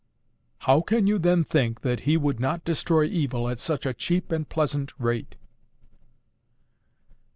[0.61, 4.31] "How can you then think that He would not destroy evil at such a cheap
[4.31, 5.35] and pleasant rate."